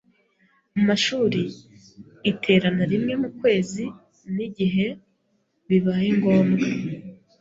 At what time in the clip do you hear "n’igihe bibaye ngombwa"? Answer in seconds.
4.35-6.65